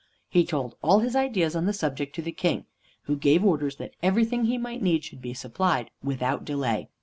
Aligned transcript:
He 0.27 0.43
told 0.47 0.73
all 0.81 1.01
his 1.01 1.15
ideas 1.15 1.55
on 1.55 1.67
the 1.67 1.73
subject 1.73 2.15
to 2.15 2.23
the 2.23 2.31
King, 2.31 2.65
who 3.03 3.15
gave 3.15 3.45
orders 3.45 3.75
that 3.75 3.93
everything 4.01 4.45
he 4.45 4.57
might 4.57 4.81
need 4.81 5.03
should 5.03 5.21
be 5.21 5.35
supplied 5.35 5.91
without 6.01 6.43
delay. 6.43 6.89